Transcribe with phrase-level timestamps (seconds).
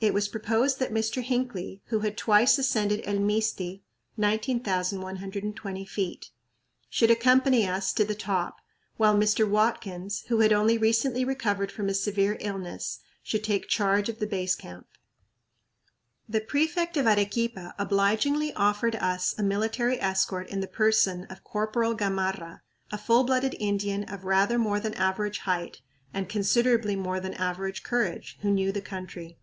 [0.00, 1.22] It was proposed that Mr.
[1.22, 3.80] Hinckley, who had twice ascended El Misti
[4.18, 5.54] (19,120
[5.86, 6.26] ft.),
[6.90, 8.58] should accompany us to the top,
[8.98, 9.48] while Mr.
[9.48, 14.26] Watkins, who had only recently recovered from a severe illness, should take charge of the
[14.26, 14.86] Base Camp.
[16.28, 21.94] The prefect of Arequipa obligingly offered us a military escort in the person of Corporal
[21.96, 22.60] Gamarra,
[22.92, 25.80] a full blooded Indian of rather more than average height
[26.12, 29.38] and considerably more than average courage, who knew the country.